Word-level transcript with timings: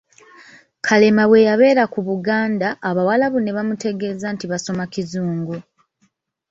Kalema 0.85 1.23
bwe 1.29 1.39
yabeera 1.47 1.83
ku 1.93 1.99
Buganda, 2.07 2.67
Abawarabu 2.89 3.37
ne 3.41 3.51
bamutegeezanga 3.57 4.33
nti 4.35 4.45
basoma 4.51 4.83
kizungu. 4.93 5.55